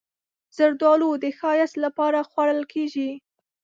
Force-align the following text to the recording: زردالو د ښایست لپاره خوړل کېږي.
زردالو 0.57 1.09
د 1.23 1.25
ښایست 1.37 1.75
لپاره 1.85 2.19
خوړل 2.29 2.61
کېږي. 2.73 3.09